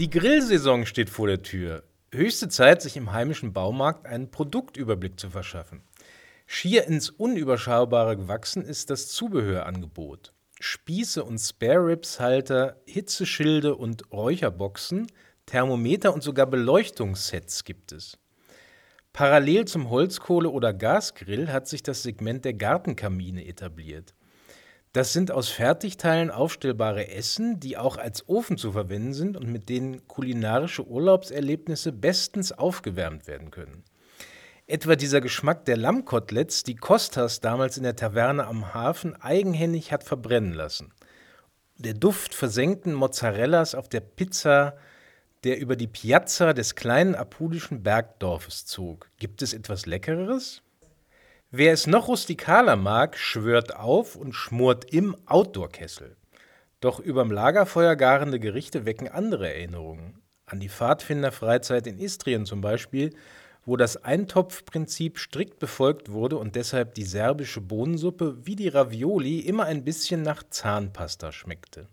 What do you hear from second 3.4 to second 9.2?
Baumarkt einen Produktüberblick zu verschaffen. Schier ins Unüberschaubare gewachsen ist das